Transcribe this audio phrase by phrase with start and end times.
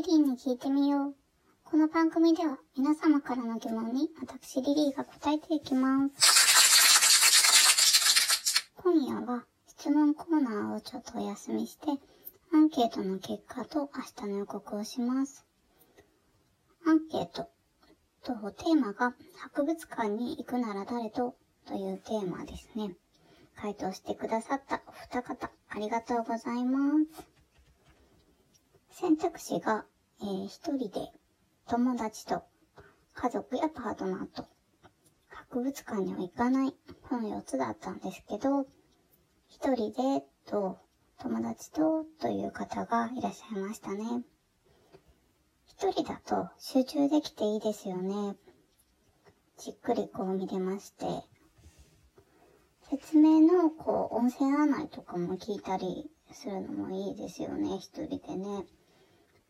[0.00, 1.14] リリーに聞いてみよう。
[1.62, 6.14] この番組では皆様からの疑問に私リリーが答えていきます。
[8.76, 11.88] 今夜は質問コーナーをちょっとお休みして、
[12.50, 15.44] アンケートの結果と明日の予告をします。
[16.86, 17.50] アンケート
[18.22, 21.36] とテーマが博物館に行くなら誰と
[21.66, 22.96] というテーマですね。
[23.54, 27.28] 回答してくださったお二方、ありがとうございます。
[28.92, 29.86] 選択肢が、
[30.22, 31.12] えー、一人で、
[31.66, 32.42] 友達と、
[33.14, 34.46] 家族やパートナーと、
[35.28, 36.74] 博物館には行かない、
[37.08, 38.66] この4つだったんですけど、
[39.48, 40.78] 一人でと、
[41.18, 44.22] 友達と、という方がいらっしゃいましたね。
[45.66, 48.36] 一人だと集中できていいですよね。
[49.56, 51.06] じっくりこう見れまして、
[52.90, 58.66] 説明のこう音声案内とかも聞いたりするのもいいですよね、一人でね。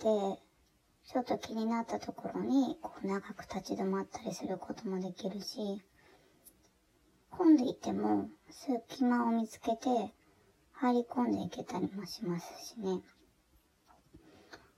[0.00, 0.38] で、
[1.06, 5.82] ちょっと気になったところにこう長く立ち止まったりすることもできるし、
[7.30, 10.14] 混んでいても隙間を見つけて
[10.72, 13.02] 入り込んでいけたりもしますしね。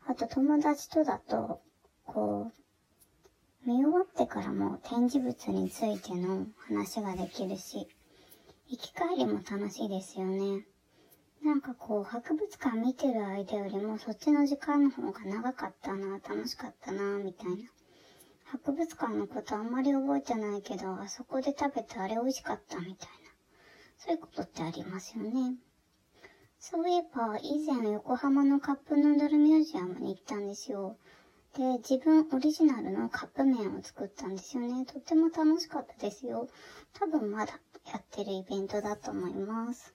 [0.09, 1.61] あと友達とだと、
[2.05, 2.53] こ
[3.67, 7.89] う、見終わってからも展示物についての話ができるし、
[8.69, 10.65] 行き帰りも楽しいですよね。
[11.43, 17.57] なんかこう、博物館見てる間よりもそっちの時間の方が長かったな、楽しかったな、みたいな。
[18.45, 22.97] 博物館のことあんまり覚えてないけど、あそこで食べてあれ美味しかったみたいな。
[23.99, 25.57] そういうことってありますよね。
[26.59, 30.97] そういえば、以前横浜のカップヌードルミュージアムに行ったんですよ。
[31.57, 34.85] で、自分オリジナルのカップ麺を作ったんですよね。
[34.85, 36.49] とっても楽しかったですよ。
[36.93, 37.53] 多分まだ
[37.87, 39.95] やってるイベントだと思います。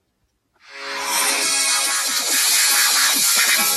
[3.51, 3.67] さ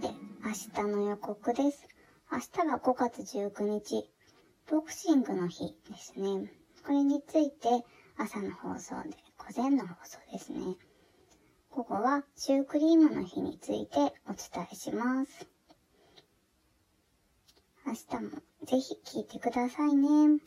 [0.00, 0.10] て、
[0.44, 1.86] 明日の予告です。
[2.32, 4.10] 明日が5月19日、
[4.68, 6.52] ボクシングの日ですね。
[6.84, 7.84] これについて
[8.16, 10.76] 朝の放送で午前の放送ですね。
[11.70, 15.46] 午後はシュークリームの日についてお伝えします。
[17.86, 18.30] 明日も
[18.66, 20.40] ぜひ聞いてくださいね。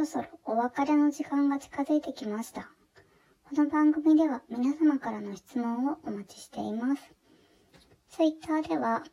[0.00, 2.70] ろそろお別れの時間が近づいてきました。
[3.50, 7.02] この番組では皆様からの質問をお待ちしています。
[8.08, 9.04] ツイッターでは、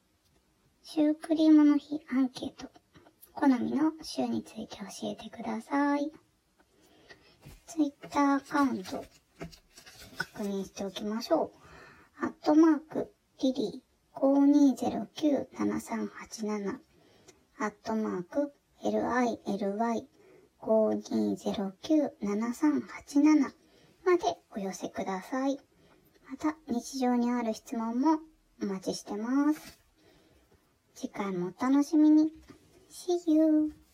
[0.84, 2.70] シュークリームの日アンケート、
[3.34, 6.10] 好みの週について教えてください。
[7.66, 9.04] ツイッターアカウント、
[10.18, 11.52] 確認しておきましょ
[12.22, 12.26] う。
[12.26, 16.80] アットマーク、リリー5209-7387、
[17.60, 18.54] アットマーク、
[18.86, 20.08] LILY
[20.62, 23.54] 5209-7387
[24.06, 24.24] まで
[24.56, 25.60] お寄せください。
[26.30, 28.20] また、日常にある質問も
[28.62, 29.80] お待ちしてます。
[30.96, 32.32] 次回もお楽しみに。
[32.90, 33.87] See you!